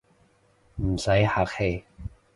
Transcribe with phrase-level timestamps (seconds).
[0.77, 1.83] 唔使客氣